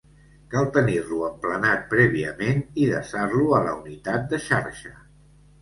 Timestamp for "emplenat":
1.27-1.83